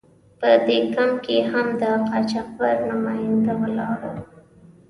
[0.39, 4.13] په دې کمپ کې هم د قاچاقبر نماینده ولاړ و.